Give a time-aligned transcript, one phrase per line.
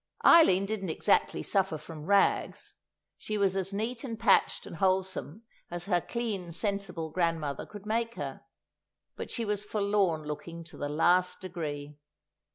[0.25, 2.73] Eileen didn't exactly suffer from rags.
[3.19, 8.15] She was as neat and patched and wholesome as her clean, sensible grandmother could make
[8.15, 8.41] her;
[9.15, 11.97] but she was forlorn looking to the last degree.